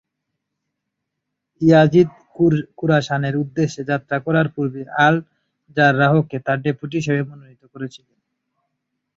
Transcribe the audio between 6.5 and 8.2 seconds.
Deputy হিসেবে মনোনীত করেছিলেন।